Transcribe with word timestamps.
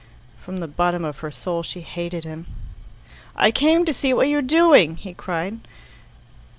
From 0.43 0.57
the 0.61 0.67
bottom 0.67 1.05
of 1.05 1.19
her 1.19 1.29
soul 1.29 1.61
she 1.61 1.81
hated 1.81 2.23
him. 2.23 2.47
"I 3.35 3.51
came 3.51 3.85
to 3.85 3.93
see 3.93 4.15
what 4.15 4.29
you're 4.29 4.41
doing," 4.41 4.95
he 4.95 5.13
cried. 5.13 5.59